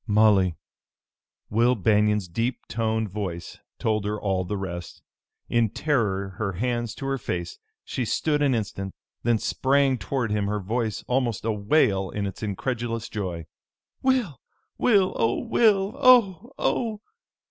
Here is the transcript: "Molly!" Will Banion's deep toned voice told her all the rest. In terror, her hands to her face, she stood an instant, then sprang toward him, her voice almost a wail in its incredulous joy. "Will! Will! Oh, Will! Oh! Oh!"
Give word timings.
"Molly!" 0.07 0.55
Will 1.51 1.75
Banion's 1.75 2.27
deep 2.27 2.65
toned 2.67 3.07
voice 3.11 3.59
told 3.77 4.03
her 4.05 4.19
all 4.19 4.43
the 4.43 4.57
rest. 4.57 5.03
In 5.47 5.69
terror, 5.69 6.29
her 6.39 6.53
hands 6.53 6.95
to 6.95 7.05
her 7.05 7.19
face, 7.19 7.59
she 7.85 8.03
stood 8.03 8.41
an 8.41 8.55
instant, 8.55 8.95
then 9.21 9.37
sprang 9.37 9.99
toward 9.99 10.31
him, 10.31 10.47
her 10.47 10.59
voice 10.59 11.03
almost 11.07 11.45
a 11.45 11.51
wail 11.51 12.09
in 12.09 12.25
its 12.25 12.41
incredulous 12.41 13.09
joy. 13.09 13.45
"Will! 14.01 14.41
Will! 14.79 15.13
Oh, 15.19 15.37
Will! 15.43 15.93
Oh! 15.95 16.49
Oh!" 16.57 17.01